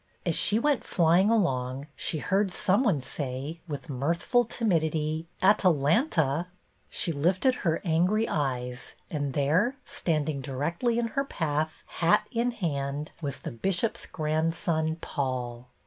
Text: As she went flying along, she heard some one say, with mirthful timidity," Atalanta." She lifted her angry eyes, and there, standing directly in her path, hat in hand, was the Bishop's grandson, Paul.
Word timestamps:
As 0.25 0.35
she 0.35 0.57
went 0.57 0.83
flying 0.83 1.29
along, 1.29 1.85
she 1.95 2.17
heard 2.17 2.51
some 2.51 2.81
one 2.83 3.03
say, 3.03 3.59
with 3.67 3.87
mirthful 3.87 4.43
timidity," 4.45 5.27
Atalanta." 5.43 6.47
She 6.89 7.11
lifted 7.11 7.53
her 7.61 7.83
angry 7.85 8.27
eyes, 8.27 8.95
and 9.11 9.33
there, 9.33 9.75
standing 9.85 10.41
directly 10.41 10.97
in 10.97 11.09
her 11.09 11.23
path, 11.23 11.83
hat 11.85 12.25
in 12.31 12.49
hand, 12.49 13.11
was 13.21 13.37
the 13.37 13.51
Bishop's 13.51 14.07
grandson, 14.07 14.95
Paul. 15.01 15.67